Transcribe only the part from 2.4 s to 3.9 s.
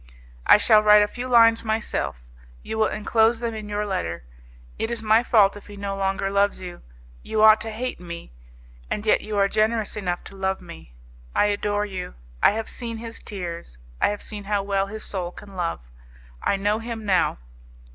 you will enclose them in your